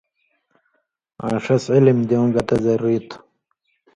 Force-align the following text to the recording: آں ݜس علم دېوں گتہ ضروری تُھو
آں 1.25 1.35
ݜس 1.43 1.63
علم 1.75 1.99
دېوں 2.07 2.27
گتہ 2.33 2.55
ضروری 2.65 2.99
تُھو 3.07 3.17